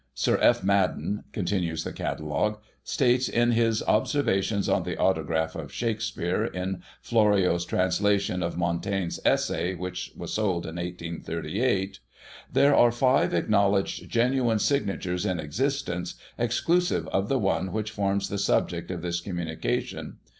Sir 0.15 0.39
F. 0.41 0.63
Madden 0.63 1.25
(continues 1.31 1.83
the 1.83 1.93
catalogue) 1.93 2.57
states 2.83 3.29
in 3.29 3.51
his" 3.51 3.83
Ob 3.83 4.05
servations 4.05 4.67
on 4.67 4.81
the 4.81 4.97
autograph 4.97 5.55
of 5.55 5.71
Shakspere, 5.71 6.43
in 6.45 6.81
Florio's 7.03 7.67
transla 7.67 8.19
tion 8.19 8.41
of 8.41 8.57
Montaigne's 8.57 9.19
Essay 9.23 9.73
Sy 9.73 9.79
which 9.79 10.11
was 10.17 10.33
sold 10.33 10.65
in 10.65 10.77
1838:" 10.77 11.99
There 12.51 12.75
are 12.75 12.91
five 12.91 13.35
acknowledged 13.35 14.09
genuine 14.09 14.57
signatures 14.57 15.23
in 15.23 15.39
existence, 15.39 16.15
exclu 16.39 16.81
sive 16.81 17.07
of 17.09 17.29
the 17.29 17.37
one 17.37 17.71
which 17.71 17.91
forms 17.91 18.27
the 18.29 18.39
subject 18.39 18.89
of 18.89 19.03
this 19.03 19.21
communica 19.21 19.83
tion. 19.83 20.17